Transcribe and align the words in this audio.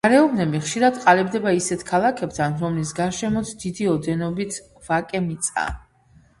გარეუბნები 0.05 0.61
ხშირად 0.61 0.95
ყალიბდება 1.03 1.53
ისეთ 1.57 1.83
ქალაქებთან, 1.91 2.57
რომლის 2.63 2.95
გარშემოც 3.03 3.55
დიდი 3.65 3.89
ოდენობით 3.95 4.61
ვაკე 4.89 5.25
მიწაა. 5.31 5.81